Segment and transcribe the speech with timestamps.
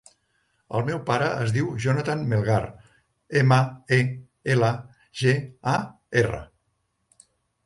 [0.77, 2.57] El meu pare es diu Jonathan Melgar:
[3.43, 3.59] ema,
[3.99, 4.01] e,
[4.55, 4.71] ela,
[5.23, 5.37] ge,
[5.75, 5.77] a,
[6.25, 6.43] erra.